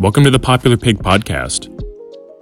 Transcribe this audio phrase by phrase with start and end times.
[0.00, 1.68] Welcome to the Popular Pig Podcast,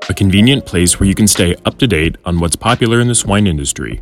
[0.08, 3.16] a convenient place where you can stay up to date on what's popular in the
[3.16, 3.98] swine industry.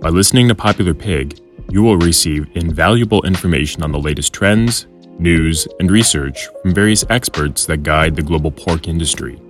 [0.00, 4.88] By listening to Popular Pig, you will receive invaluable information on the latest trends,
[5.20, 9.40] news, and research from various experts that guide the global pork industry.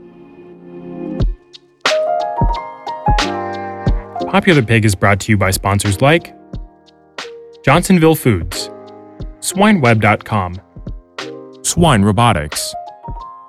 [4.28, 6.34] Popular Pig is brought to you by sponsors like
[7.64, 8.68] Johnsonville Foods,
[9.40, 10.60] SwineWeb.com,
[11.62, 12.74] Swine Robotics,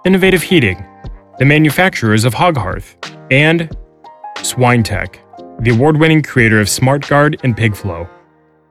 [0.04, 0.84] Innovative Heating,
[1.38, 2.98] the manufacturers of Hog Hearth,
[3.30, 3.70] and
[4.38, 5.20] SwineTech,
[5.64, 8.10] the award winning creator of SmartGuard and PigFlow.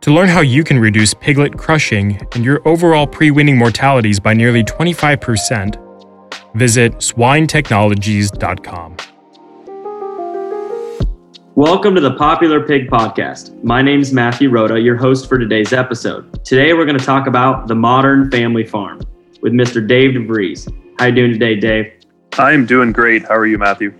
[0.01, 4.35] To learn how you can reduce piglet crushing and your overall pre weaning mortalities by
[4.35, 5.77] nearly 25%,
[6.57, 8.97] visit swinetechnologies.com.
[11.55, 13.63] Welcome to the Popular Pig Podcast.
[13.63, 16.45] My name is Matthew Rooda, your host for today's episode.
[16.45, 19.01] Today we're going to talk about the modern family farm
[19.43, 19.87] with Mr.
[19.87, 20.67] Dave DeVries.
[21.01, 21.95] How you doing today, Dave?
[22.35, 23.23] I'm doing great.
[23.27, 23.91] How are you, Matthew?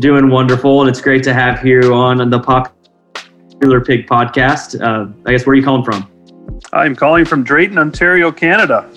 [0.00, 4.74] Doing wonderful, and it's great to have you on the Popular Pig podcast.
[4.82, 6.10] Uh, I guess where are you calling from?
[6.72, 8.90] I'm calling from Drayton, Ontario, Canada.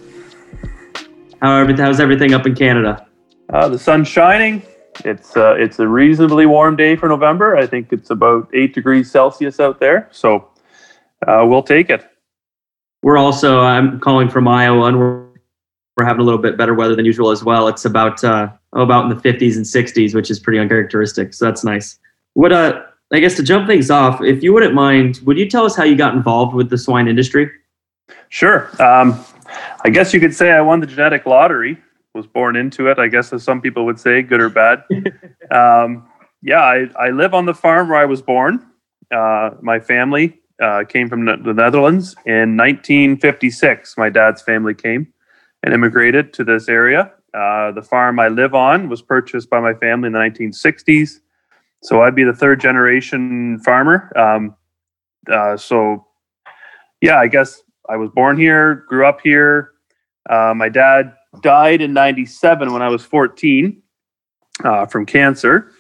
[1.44, 3.06] How how's everything up in Canada?
[3.50, 4.64] Uh, the sun's shining.
[5.06, 7.56] It's uh, it's a reasonably warm day for November.
[7.56, 10.50] I think it's about eight degrees Celsius out there, so
[11.28, 12.04] uh, we'll take it.
[13.04, 15.23] We're also I'm calling from Iowa, and we're
[15.98, 17.68] we're having a little bit better weather than usual as well.
[17.68, 21.34] It's about uh, oh, about in the 50s and 60s, which is pretty uncharacteristic.
[21.34, 22.00] So that's nice.
[22.34, 25.66] What uh, I guess to jump things off, if you wouldn't mind, would you tell
[25.66, 27.50] us how you got involved with the swine industry?
[28.30, 28.70] Sure.
[28.82, 29.24] Um,
[29.86, 31.78] I guess you could say I won the genetic lottery.
[32.16, 34.84] Was born into it, I guess, as some people would say, good or bad.
[35.52, 36.08] um,
[36.44, 38.64] yeah, I, I live on the farm where I was born.
[39.12, 43.98] Uh, my family uh, came from the Netherlands in 1956.
[43.98, 45.12] My dad's family came
[45.64, 47.12] and immigrated to this area.
[47.34, 51.20] Uh, the farm I live on was purchased by my family in the 1960s.
[51.82, 54.12] So I'd be the third generation farmer.
[54.16, 54.56] Um,
[55.32, 56.06] uh, so,
[57.02, 59.72] yeah, I guess I was born here, grew up here.
[60.30, 63.82] Uh, my dad died in 97 when I was 14
[64.64, 65.72] uh, from cancer.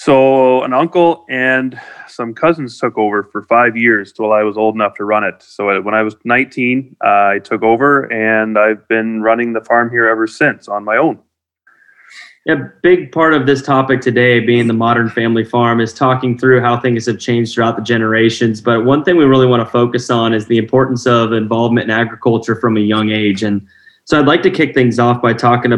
[0.00, 1.76] So an uncle and
[2.06, 5.42] some cousins took over for five years till I was old enough to run it.
[5.42, 9.90] So when I was 19, uh, I took over and I've been running the farm
[9.90, 11.18] here ever since on my own.
[12.46, 16.60] A big part of this topic today, being the modern family farm, is talking through
[16.60, 18.60] how things have changed throughout the generations.
[18.60, 21.90] But one thing we really want to focus on is the importance of involvement in
[21.90, 23.42] agriculture from a young age.
[23.42, 23.66] And
[24.04, 25.72] so I'd like to kick things off by talking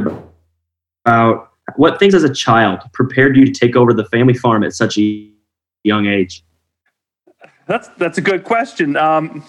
[1.06, 4.74] about what things as a child prepared you to take over the family farm at
[4.74, 5.30] such a
[5.84, 6.44] young age?
[7.66, 8.96] That's that's a good question.
[8.96, 9.44] Um,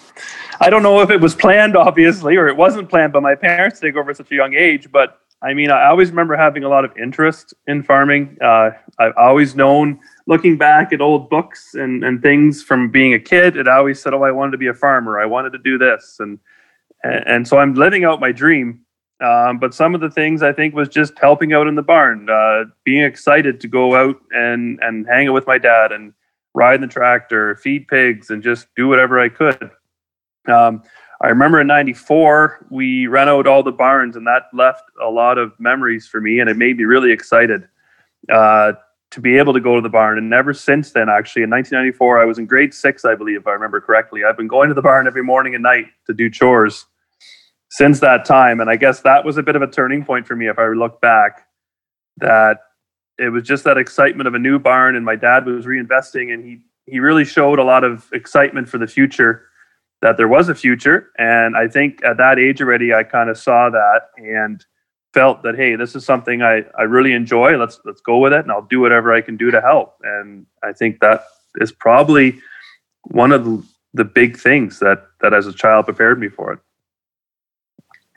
[0.59, 3.79] I don't know if it was planned, obviously, or it wasn't planned by my parents
[3.79, 4.91] to take over at such a young age.
[4.91, 8.37] But I mean, I always remember having a lot of interest in farming.
[8.39, 13.19] Uh, I've always known, looking back at old books and, and things from being a
[13.19, 15.19] kid, it always said, "Oh, I wanted to be a farmer.
[15.19, 16.37] I wanted to do this," and
[17.03, 18.81] and, and so I'm living out my dream.
[19.21, 22.27] Um, but some of the things I think was just helping out in the barn,
[22.27, 26.13] uh, being excited to go out and and hang out with my dad and
[26.55, 29.71] ride the tractor, feed pigs, and just do whatever I could.
[30.47, 30.81] Um,
[31.21, 35.37] I remember in '94 we ran out all the barns, and that left a lot
[35.37, 37.67] of memories for me, and it made me really excited
[38.31, 38.73] uh,
[39.11, 40.17] to be able to go to the barn.
[40.17, 43.47] And ever since then, actually, in 1994, I was in grade six, I believe, if
[43.47, 44.23] I remember correctly.
[44.23, 46.87] I've been going to the barn every morning and night to do chores
[47.71, 48.59] since that time.
[48.59, 50.67] And I guess that was a bit of a turning point for me if I
[50.67, 51.47] look back,
[52.17, 52.59] that
[53.17, 56.43] it was just that excitement of a new barn and my dad was reinvesting and
[56.43, 59.45] he he really showed a lot of excitement for the future
[60.01, 61.11] that there was a future.
[61.17, 64.65] And i think at that age already i kind of saw that and
[65.13, 67.57] felt that hey this is something i i really enjoy.
[67.57, 69.95] Let's let's go with it and i'll do whatever i can do to help.
[70.03, 71.23] And i think that
[71.55, 72.39] is probably
[73.03, 76.59] one of the, big things that that as a child prepared me for it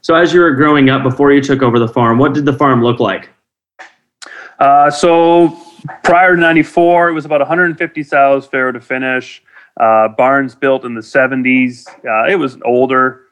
[0.05, 2.53] so, as you were growing up before you took over the farm, what did the
[2.53, 3.31] farm look like?
[4.59, 5.59] Uh, so,
[6.03, 9.43] prior to 94, it was about 150 sows, farrow to finish.
[9.81, 11.89] Uh, barns built in the 70s.
[12.05, 13.23] Uh, it was older.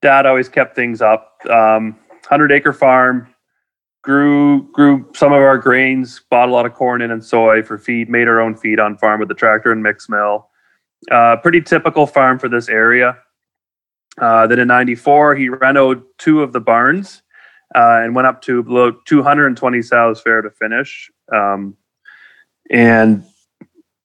[0.00, 1.40] Dad always kept things up.
[1.50, 3.26] Um, 100 acre farm.
[4.02, 6.22] Grew grew some of our grains.
[6.30, 8.08] Bought a lot of corn in and soy for feed.
[8.08, 10.50] Made our own feed on farm with the tractor and mix mill.
[11.10, 13.18] Uh, pretty typical farm for this area.
[14.20, 17.22] Uh, then in 94, he renoed two of the barns
[17.74, 21.10] uh, and went up to below 220 sows farrow to finish.
[21.34, 21.76] Um,
[22.70, 23.24] and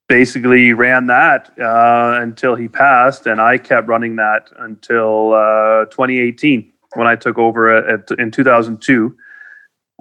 [0.08, 3.26] basically ran that uh, until he passed.
[3.26, 9.14] And I kept running that until uh, 2018 when I took over at, in 2002.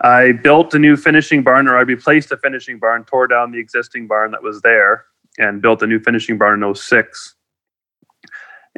[0.04, 3.60] I built a new finishing barn, or I replaced a finishing barn, tore down the
[3.60, 5.06] existing barn that was there,
[5.40, 7.36] and built a new finishing barn in 06.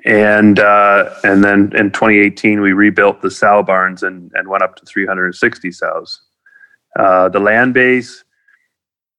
[0.05, 4.75] And uh, and then in 2018, we rebuilt the sow barns and, and went up
[4.77, 6.21] to 360 sows.
[6.97, 8.23] Uh, the land base,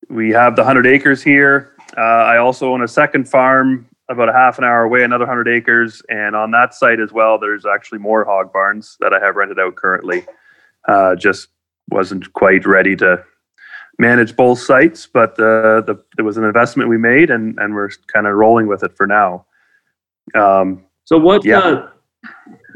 [0.08, 1.72] we have the 100 acres here.
[1.96, 5.48] Uh, I also own a second farm about a half an hour away, another 100
[5.48, 6.02] acres.
[6.08, 9.58] And on that site as well, there's actually more hog barns that I have rented
[9.58, 10.24] out currently.
[10.88, 11.48] Uh, just
[11.90, 13.24] wasn't quite ready to
[13.98, 17.90] manage both sites, but uh, the, there was an investment we made, and and we're
[18.12, 19.44] kind of rolling with it for now.
[20.34, 21.44] Um, so what?
[21.44, 21.58] Yeah.
[21.58, 21.90] Uh,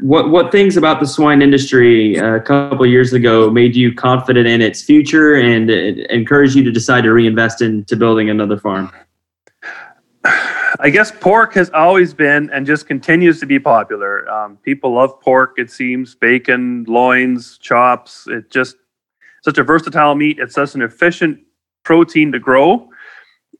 [0.01, 4.47] what what things about the swine industry uh, a couple years ago made you confident
[4.47, 8.91] in its future and encouraged you to decide to reinvest into building another farm?
[10.79, 14.29] I guess pork has always been and just continues to be popular.
[14.29, 15.53] Um, people love pork.
[15.57, 18.27] It seems bacon, loins, chops.
[18.27, 18.75] It just
[19.43, 20.39] such a versatile meat.
[20.39, 21.39] It's such an efficient
[21.83, 22.89] protein to grow.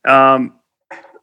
[0.06, 0.55] Um,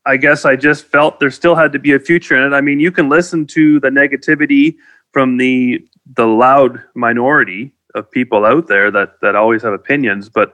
[0.05, 2.55] I guess I just felt there still had to be a future in it.
[2.55, 4.75] I mean, you can listen to the negativity
[5.11, 10.53] from the the loud minority of people out there that that always have opinions, but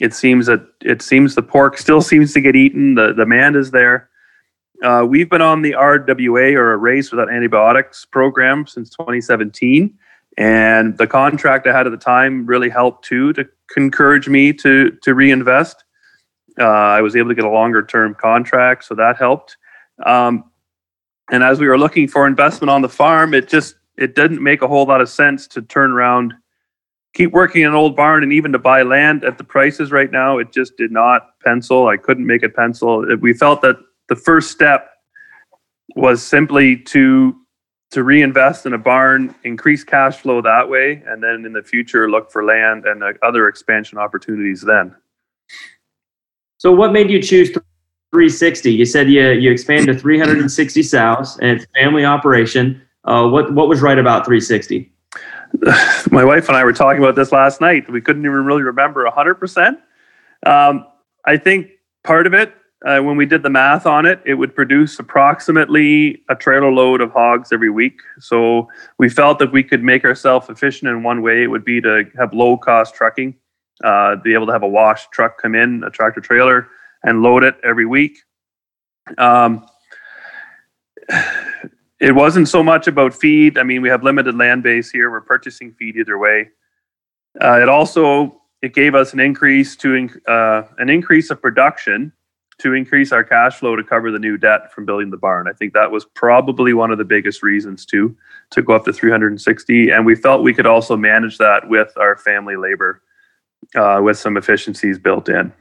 [0.00, 2.94] it seems that it seems the pork still seems to get eaten.
[2.94, 4.08] The demand is there.
[4.82, 9.94] Uh, we've been on the RWA or raised without antibiotics program since 2017.
[10.36, 14.90] And the contract I had at the time really helped too to encourage me to
[15.02, 15.84] to reinvest.
[16.58, 19.56] Uh, I was able to get a longer term contract, so that helped.
[20.04, 20.50] Um,
[21.30, 24.62] and as we were looking for investment on the farm, it just it didn't make
[24.62, 26.34] a whole lot of sense to turn around,
[27.14, 30.10] keep working in an old barn, and even to buy land at the prices right
[30.10, 30.38] now.
[30.38, 31.88] It just did not pencil.
[31.88, 33.04] I couldn't make it pencil.
[33.20, 33.76] We felt that
[34.08, 34.90] the first step
[35.94, 37.36] was simply to
[37.90, 42.10] to reinvest in a barn, increase cash flow that way, and then in the future
[42.10, 44.94] look for land and uh, other expansion opportunities then.
[46.66, 48.72] So, what made you choose 360?
[48.72, 52.82] You said you, you expanded to 360 sows and it's a family operation.
[53.04, 54.90] Uh, what, what was right about 360?
[56.10, 57.88] My wife and I were talking about this last night.
[57.88, 59.78] We couldn't even really remember 100%.
[60.44, 60.84] Um,
[61.24, 61.68] I think
[62.02, 62.52] part of it
[62.84, 67.00] uh, when we did the math on it, it would produce approximately a trailer load
[67.00, 68.00] of hogs every week.
[68.18, 68.68] So
[68.98, 71.44] we felt that we could make ourselves efficient in one way.
[71.44, 73.36] It would be to have low cost trucking,
[73.84, 76.68] uh, be able to have a wash truck come in, a tractor trailer,
[77.02, 78.18] and load it every week.
[79.18, 79.66] Um,
[82.00, 83.58] it wasn't so much about feed.
[83.58, 85.10] I mean, we have limited land base here.
[85.10, 86.50] We're purchasing feed either way.
[87.40, 92.12] Uh, it also it gave us an increase to uh, an increase of production
[92.58, 95.46] to increase our cash flow to cover the new debt from building the barn.
[95.46, 98.16] I think that was probably one of the biggest reasons too
[98.50, 99.90] to go up to 360.
[99.90, 103.02] And we felt we could also manage that with our family labor,
[103.74, 105.52] uh, with some efficiencies built in.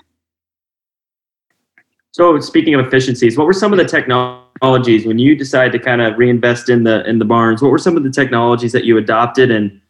[2.11, 6.01] So speaking of efficiencies, what were some of the technologies when you decided to kind
[6.01, 7.61] of reinvest in the in the barns?
[7.61, 9.81] What were some of the technologies that you adopted, and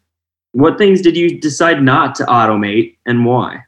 [0.50, 3.60] what things did you decide not to automate, and why?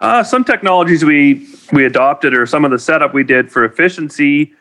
[0.00, 4.52] Uh, some technologies we we adopted, or some of the setup we did for efficiency.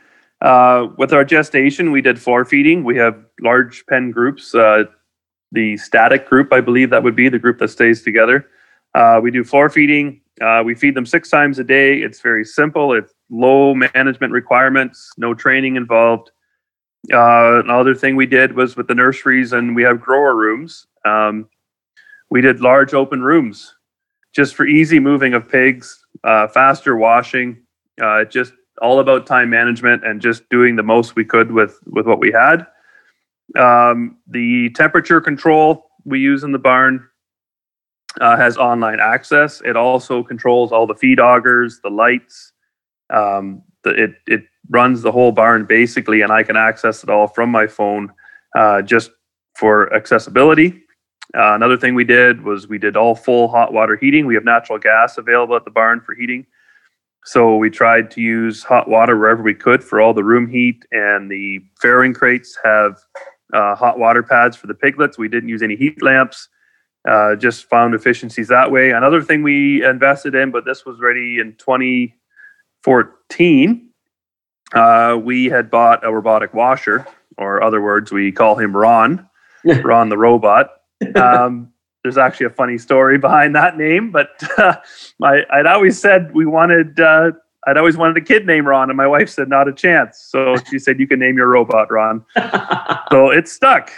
[0.41, 2.85] Uh, with our gestation, we did floor feeding.
[2.85, 4.55] We have large pen groups.
[4.55, 4.85] Uh,
[5.51, 8.49] the static group, I believe that would be the group that stays together.
[8.93, 10.21] Uh, we do floor feeding.
[10.41, 11.97] Uh, we feed them six times a day.
[11.97, 12.93] It's very simple.
[12.93, 16.31] It's low management requirements, no training involved.
[17.13, 20.87] Uh, another thing we did was with the nurseries, and we have grower rooms.
[21.05, 21.47] Um,
[22.29, 23.75] we did large open rooms
[24.33, 27.61] just for easy moving of pigs, uh, faster washing,
[28.01, 32.05] uh, just all about time management and just doing the most we could with with
[32.05, 32.67] what we had.
[33.57, 37.07] Um, the temperature control we use in the barn
[38.21, 39.61] uh, has online access.
[39.65, 42.53] It also controls all the feed augers, the lights.
[43.13, 47.27] Um, the, it it runs the whole barn basically, and I can access it all
[47.27, 48.11] from my phone,
[48.57, 49.11] uh, just
[49.55, 50.81] for accessibility.
[51.37, 54.25] Uh, another thing we did was we did all full hot water heating.
[54.25, 56.45] We have natural gas available at the barn for heating.
[57.25, 60.85] So we tried to use hot water wherever we could for all the room heat,
[60.91, 62.97] and the farrowing crates have
[63.55, 65.17] uh, hot water pads for the piglets.
[65.17, 66.47] We didn't use any heat lamps,
[67.07, 68.91] uh, just found efficiencies that way.
[68.91, 73.89] Another thing we invested in, but this was ready in 2014,
[74.73, 77.07] uh, we had bought a robotic washer,
[77.37, 79.29] or other words, we call him Ron,
[79.83, 80.71] Ron the robot
[81.15, 81.71] um,
[82.03, 84.75] there's actually a funny story behind that name, but uh,
[85.21, 86.99] I, I'd always said we wanted.
[87.67, 90.19] I'd always wanted a kid named Ron, and my wife said not a chance.
[90.19, 92.23] So she said you can name your robot Ron.
[93.11, 93.91] so it stuck,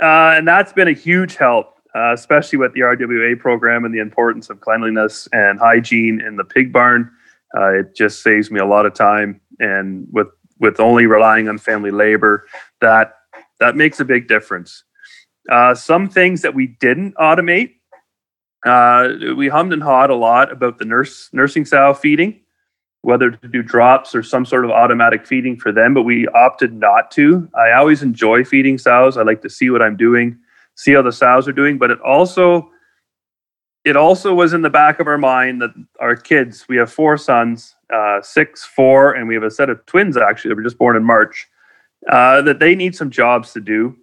[0.00, 1.76] uh, and that's been a huge help.
[1.94, 6.44] uh, especially with the RWA program and the importance of cleanliness and hygiene in the
[6.44, 7.10] pig barn.
[7.56, 10.28] Uh, it just saves me a lot of time, and with
[10.60, 12.46] with only relying on family labor,
[12.80, 13.14] that
[13.58, 14.84] that makes a big difference.
[15.50, 17.72] Uh, some things that we didn't automate,
[18.64, 22.40] uh, we hummed and hawed a lot about the nurse nursing sow feeding,
[23.02, 26.72] whether to do drops or some sort of automatic feeding for them, but we opted
[26.72, 27.48] not to.
[27.54, 29.16] I always enjoy feeding sows.
[29.16, 30.38] I like to see what I'm doing
[30.80, 31.78] see how the sows are doing.
[31.78, 32.70] But it also
[33.84, 37.16] it also was in the back of our mind that our kids, we have four
[37.16, 40.76] sons, uh, six, four, and we have a set of twins actually that were just
[40.76, 41.48] born in March,
[42.10, 43.96] uh, that they need some jobs to do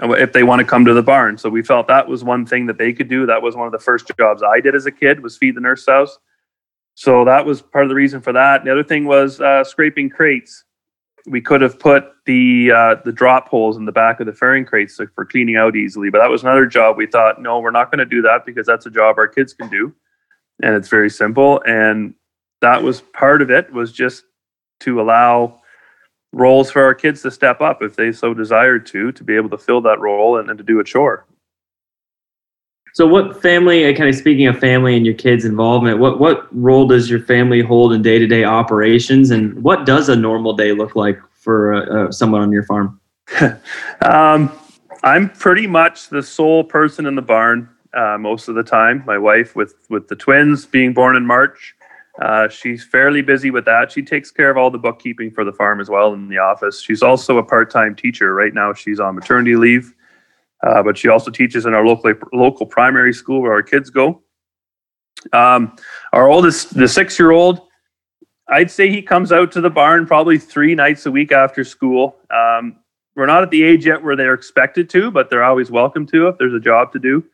[0.00, 1.36] if they want to come to the barn.
[1.36, 3.26] So we felt that was one thing that they could do.
[3.26, 5.60] That was one of the first jobs I did as a kid was feed the
[5.60, 6.18] nurse sows.
[6.96, 8.64] So that was part of the reason for that.
[8.64, 10.64] The other thing was uh, scraping crates
[11.26, 14.66] we could have put the uh, the drop holes in the back of the farrowing
[14.66, 16.08] crates for cleaning out easily.
[16.08, 16.96] But that was another job.
[16.96, 19.52] We thought, no, we're not going to do that because that's a job our kids
[19.52, 19.92] can do,
[20.62, 21.60] and it's very simple.
[21.66, 22.14] And
[22.60, 24.24] that was part of it was just
[24.80, 25.60] to allow
[26.32, 29.50] roles for our kids to step up if they so desired to, to be able
[29.50, 31.25] to fill that role and, and to do a chore.
[32.96, 33.84] So, what family?
[33.84, 37.20] Uh, kind of speaking of family and your kids' involvement, what what role does your
[37.20, 41.20] family hold in day to day operations, and what does a normal day look like
[41.34, 42.98] for uh, uh, someone on your farm?
[44.00, 44.50] um,
[45.02, 49.04] I'm pretty much the sole person in the barn uh, most of the time.
[49.06, 51.76] My wife, with with the twins being born in March,
[52.22, 53.92] uh, she's fairly busy with that.
[53.92, 56.80] She takes care of all the bookkeeping for the farm as well in the office.
[56.80, 58.32] She's also a part time teacher.
[58.32, 59.92] Right now, she's on maternity leave.
[60.66, 64.22] Uh, but she also teaches in our local local primary school where our kids go.
[65.32, 65.76] Um,
[66.12, 67.60] our oldest, the six year old,
[68.48, 72.16] I'd say he comes out to the barn probably three nights a week after school.
[72.30, 72.76] Um,
[73.14, 76.28] we're not at the age yet where they're expected to, but they're always welcome to
[76.28, 77.24] if there's a job to do.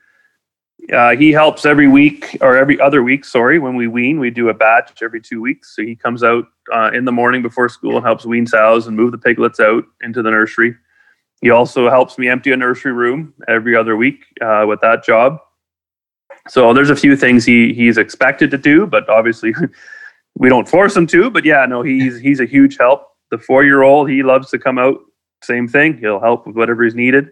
[0.92, 3.24] Uh, he helps every week or every other week.
[3.24, 5.76] Sorry, when we wean, we do a batch every two weeks.
[5.76, 8.96] So he comes out uh, in the morning before school and helps wean sows and
[8.96, 10.74] move the piglets out into the nursery.
[11.42, 15.38] He also helps me empty a nursery room every other week uh, with that job.
[16.48, 19.52] So there's a few things he he's expected to do, but obviously
[20.36, 21.30] we don't force him to.
[21.30, 23.08] But yeah, no, he's he's a huge help.
[23.30, 24.98] The four year old he loves to come out.
[25.42, 25.98] Same thing.
[25.98, 27.30] He'll help with whatever is needed.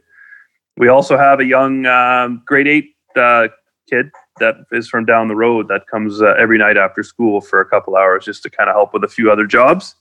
[0.77, 3.49] We also have a young um, grade eight uh,
[3.89, 7.61] kid that is from down the road that comes uh, every night after school for
[7.61, 9.95] a couple hours just to kind of help with a few other jobs.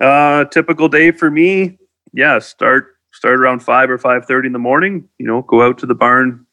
[0.00, 1.78] Uh, typical day for me,
[2.12, 5.08] yeah, start start around five or five thirty in the morning.
[5.18, 6.46] You know, go out to the barn,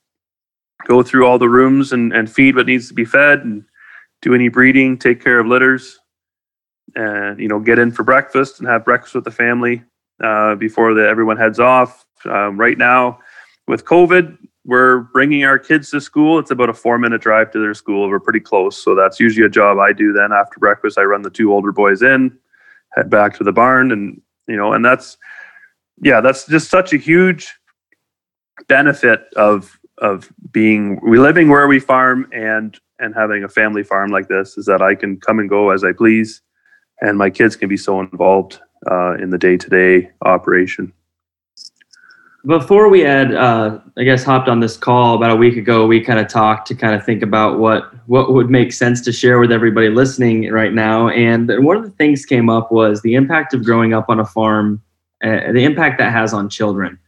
[0.88, 3.66] go through all the rooms and, and feed what needs to be fed, and
[4.22, 6.00] do any breeding, take care of litters,
[6.96, 9.84] and you know, get in for breakfast and have breakfast with the family
[10.24, 12.06] uh, before the, everyone heads off.
[12.26, 13.20] Um, right now,
[13.68, 16.40] with COVID, we're bringing our kids to school.
[16.40, 18.08] It's about a four minute drive to their school.
[18.08, 20.14] We're pretty close, so that's usually a job I do.
[20.14, 22.38] Then after breakfast, I run the two older boys in,
[22.96, 25.18] head back to the barn, and you know, and that's
[26.02, 27.54] yeah, that's just such a huge
[28.68, 34.12] benefit of of being we living where we farm and and having a family farm
[34.12, 36.42] like this is that I can come and go as I please,
[37.02, 38.60] and my kids can be so involved
[38.90, 40.94] uh, in the day to day operation.
[42.46, 46.02] Before we had, uh, I guess, hopped on this call about a week ago, we
[46.02, 49.40] kind of talked to kind of think about what what would make sense to share
[49.40, 51.08] with everybody listening right now.
[51.10, 54.26] And one of the things came up was the impact of growing up on a
[54.26, 54.82] farm
[55.24, 57.00] uh, the impact that has on children.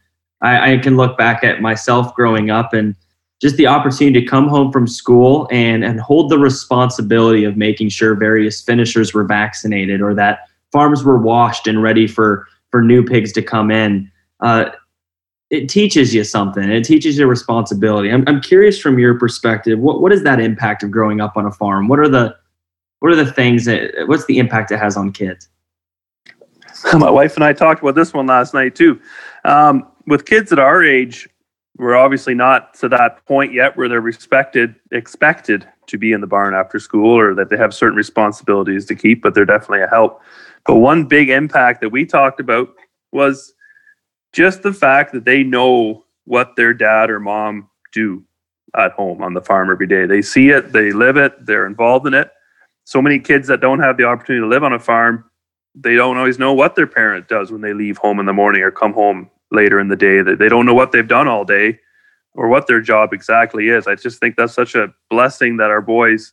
[0.42, 2.94] I, I, can look back at myself growing up and
[3.40, 7.90] just the opportunity to come home from school and, and hold the responsibility of making
[7.90, 13.04] sure various finishers were vaccinated or that farms were washed and ready for, for new
[13.04, 14.10] pigs to come in.
[14.40, 14.70] Uh,
[15.50, 16.70] it teaches you something.
[16.70, 18.10] It teaches you responsibility.
[18.10, 21.46] I'm, I'm curious from your perspective, what, what is that impact of growing up on
[21.46, 21.88] a farm?
[21.88, 22.36] What are the
[23.00, 25.48] what are the things that what's the impact it has on kids?
[26.94, 29.00] my wife and I talked about this one last night too.
[29.44, 31.28] Um, with kids at our age,
[31.78, 36.26] we're obviously not to that point yet where they're respected, expected to be in the
[36.26, 39.88] barn after school or that they have certain responsibilities to keep, but they're definitely a
[39.88, 40.20] help.
[40.64, 42.68] But one big impact that we talked about
[43.12, 43.54] was
[44.32, 48.24] just the fact that they know what their dad or mom do
[48.76, 50.06] at home on the farm every day.
[50.06, 52.30] They see it, they live it, they're involved in it.
[52.84, 55.30] So many kids that don't have the opportunity to live on a farm
[55.78, 58.62] they don't always know what their parent does when they leave home in the morning
[58.62, 60.22] or come home later in the day.
[60.22, 61.78] That they don't know what they've done all day
[62.34, 63.86] or what their job exactly is.
[63.86, 66.32] I just think that's such a blessing that our boys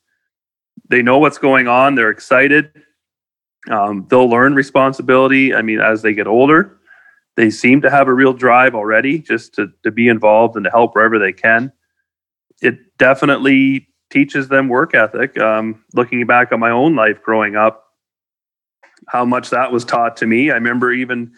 [0.89, 1.95] they know what's going on.
[1.95, 2.71] They're excited.
[3.69, 5.53] Um, they'll learn responsibility.
[5.53, 6.79] I mean, as they get older,
[7.35, 10.71] they seem to have a real drive already just to, to be involved and to
[10.71, 11.71] help wherever they can.
[12.61, 15.37] It definitely teaches them work ethic.
[15.39, 17.82] Um, looking back on my own life growing up,
[19.07, 20.51] how much that was taught to me.
[20.51, 21.33] I remember even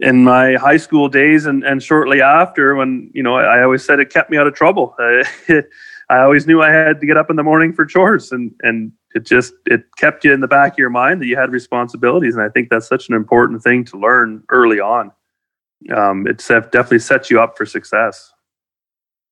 [0.00, 3.84] in my high school days and, and shortly after when, you know, I, I always
[3.84, 4.96] said it kept me out of trouble.
[4.98, 8.92] I always knew I had to get up in the morning for chores and, and
[9.14, 12.34] it just, it kept you in the back of your mind that you had responsibilities.
[12.34, 15.12] And I think that's such an important thing to learn early on.
[15.94, 18.32] Um, it definitely sets you up for success.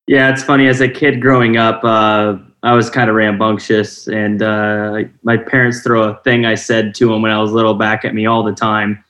[0.07, 0.67] Yeah, it's funny.
[0.67, 5.83] As a kid growing up, uh, I was kind of rambunctious, and uh, my parents
[5.83, 8.45] throw a thing I said to them when I was little back at me all
[8.45, 9.03] the time.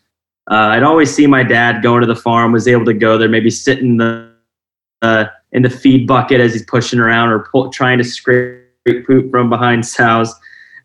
[0.50, 3.28] Uh, I'd always see my dad going to the farm, was able to go there,
[3.28, 4.32] maybe sit in the
[5.02, 8.62] uh, in the feed bucket as he's pushing around or pull, trying to scrape
[9.06, 10.34] poop from behind sows.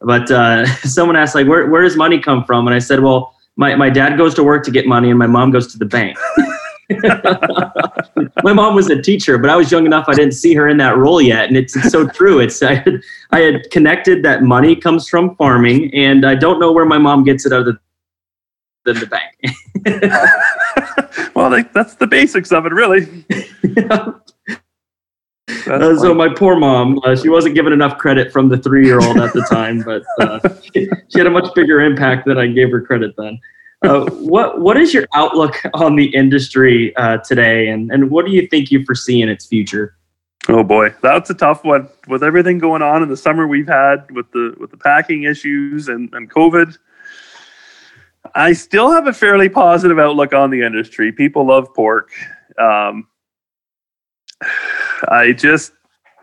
[0.02, 2.68] But uh, someone asked, like, where, where does money come from?
[2.68, 5.28] And I said, well, my, my dad goes to work to get money and my
[5.28, 6.18] mom goes to the bank.
[8.44, 10.78] my mom was a teacher, but I was young enough I didn't see her in
[10.78, 12.40] that role yet, and it's, it's so true.
[12.40, 13.02] It's I had,
[13.32, 17.24] I had connected that money comes from farming, and I don't know where my mom
[17.24, 17.80] gets it other
[18.86, 19.34] than the bank.
[21.36, 23.26] well, that's the basics of it, really.
[25.66, 29.32] Uh, so my poor mom, uh, she wasn't given enough credit from the three-year-old at
[29.34, 32.82] the time, but uh, she, she, had a much bigger impact than I gave her
[32.82, 33.40] credit then.
[33.84, 38.32] Uh, what what is your outlook on the industry uh, today, and and what do
[38.32, 39.96] you think you foresee in its future?
[40.50, 41.88] Oh boy, that's a tough one.
[42.08, 45.90] With everything going on in the summer we've had with the with the packing issues
[45.90, 46.78] and, and COVID,
[48.34, 51.12] I still have a fairly positive outlook on the industry.
[51.12, 52.12] People love pork.
[52.58, 53.08] Um,
[55.10, 55.74] I just,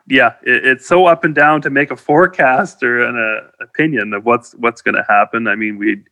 [0.09, 4.13] yeah, it, it's so up and down to make a forecast or an uh, opinion
[4.15, 5.47] of what's what's going to happen.
[5.47, 6.03] I mean, we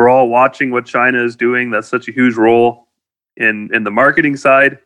[0.00, 1.70] we're all watching what China is doing.
[1.70, 2.88] That's such a huge role
[3.36, 4.78] in in the marketing side.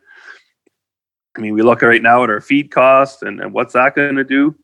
[1.36, 4.16] I mean, we look right now at our feed costs and, and what's that going
[4.16, 4.56] to do.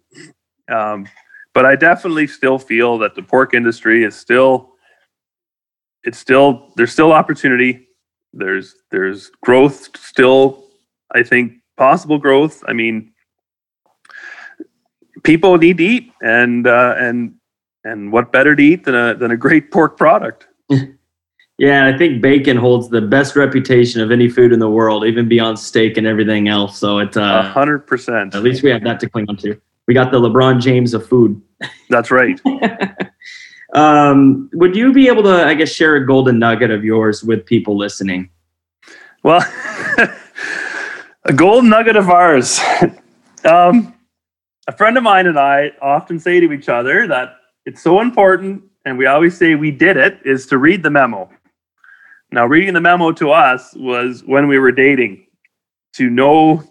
[0.68, 1.06] Um,
[1.54, 4.72] but I definitely still feel that the pork industry is still,
[6.02, 7.86] it's still there's still opportunity.
[8.32, 10.64] There's there's growth still.
[11.12, 12.64] I think possible growth.
[12.66, 13.12] I mean,
[15.22, 17.39] people need to eat, and uh, and
[17.84, 20.46] and what better to eat than a than a great pork product?
[21.58, 25.28] yeah, I think bacon holds the best reputation of any food in the world, even
[25.28, 26.78] beyond steak and everything else.
[26.78, 28.34] So it's uh, a hundred percent.
[28.34, 29.60] At least we have that to cling on to.
[29.86, 31.40] We got the LeBron James of food.
[31.88, 32.40] That's right.
[33.74, 37.44] um, would you be able to, I guess, share a golden nugget of yours with
[37.44, 38.30] people listening?
[39.22, 39.40] Well,
[41.24, 42.60] a gold nugget of ours.
[43.44, 43.94] um,
[44.68, 48.62] a friend of mine and I often say to each other that it's so important,
[48.85, 51.31] and we always say we did it, is to read the memo.
[52.33, 55.27] Now, reading the memo to us was when we were dating,
[55.94, 56.62] to know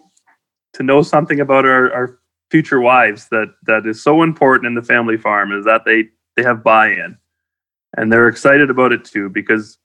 [0.72, 4.82] to know something about our, our future wives that that is so important in the
[4.82, 6.04] family farm is that they
[6.36, 7.16] they have buy-in
[7.96, 9.78] and they're excited about it too because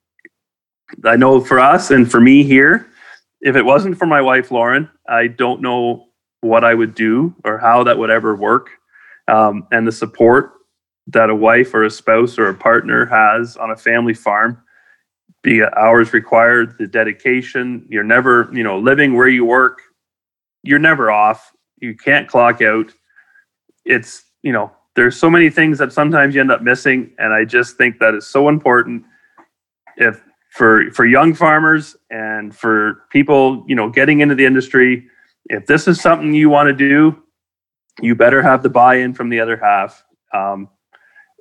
[1.04, 2.88] I know for us and for me here,
[3.42, 6.08] if it wasn't for my wife Lauren, I don't know
[6.42, 8.70] what I would do or how that would ever work.
[9.28, 10.54] Um, and the support
[11.08, 14.62] that a wife or a spouse or a partner has on a family farm,
[15.44, 19.82] be it hours required, the dedication, you're never, you know, living where you work,
[20.64, 21.52] you're never off.
[21.80, 22.92] You can't clock out.
[23.86, 27.14] It's, you know, there's so many things that sometimes you end up missing.
[27.20, 29.04] And I just think that is so important.
[29.98, 30.24] If
[30.56, 35.06] for for young farmers and for people you know getting into the industry
[35.48, 37.22] if this is something you want to do
[38.02, 40.70] you better have the buy-in from the other half um,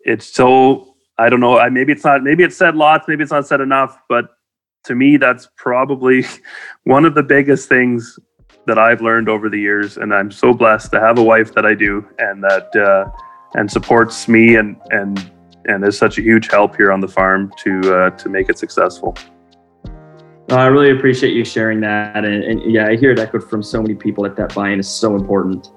[0.04, 3.46] it's so i don't know maybe it's not maybe it's said lots maybe it's not
[3.46, 4.26] said enough but
[4.84, 6.24] to me that's probably
[6.84, 8.18] one of the biggest things
[8.66, 11.66] that i've learned over the years and i'm so blessed to have a wife that
[11.66, 13.10] i do and that uh,
[13.54, 15.30] and supports me and and
[15.66, 18.58] and is such a huge help here on the farm to uh, to make it
[18.58, 19.16] successful.
[20.50, 23.80] I really appreciate you sharing that, and, and, yeah, I hear it echoed from so
[23.80, 25.70] many people that that buy-in is so important.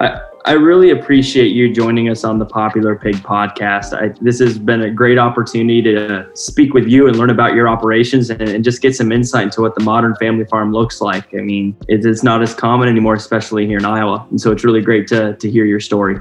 [0.00, 3.94] I I really appreciate you joining us on the Popular Pig podcast.
[3.94, 7.66] I, this has been a great opportunity to speak with you and learn about your
[7.66, 11.32] operations and, and just get some insight into what the modern family farm looks like.
[11.32, 14.64] I mean, it, it's not as common anymore, especially here in Iowa, and so it's
[14.64, 16.18] really great to to hear your story.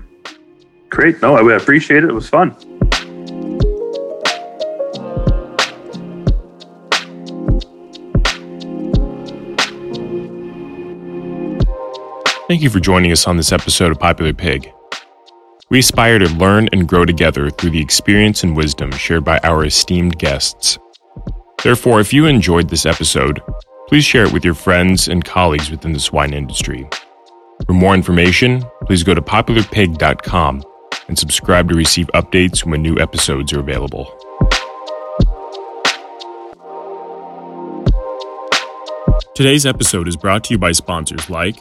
[0.88, 1.22] Great.
[1.22, 2.10] No, I appreciate it.
[2.10, 2.56] It was fun.
[12.54, 14.72] Thank you for joining us on this episode of Popular Pig.
[15.72, 19.66] We aspire to learn and grow together through the experience and wisdom shared by our
[19.66, 20.78] esteemed guests.
[21.64, 23.42] Therefore, if you enjoyed this episode,
[23.88, 26.88] please share it with your friends and colleagues within the swine industry.
[27.66, 30.64] For more information, please go to popularpig.com
[31.08, 34.16] and subscribe to receive updates when new episodes are available.
[39.34, 41.56] Today's episode is brought to you by sponsors like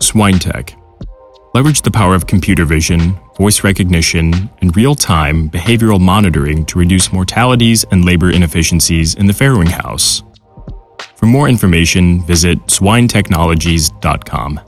[0.00, 0.74] SwineTech.
[1.54, 7.12] Leverage the power of computer vision, voice recognition, and real time behavioral monitoring to reduce
[7.12, 10.22] mortalities and labor inefficiencies in the farrowing house.
[11.16, 14.60] For more information, visit swinetechnologies.com.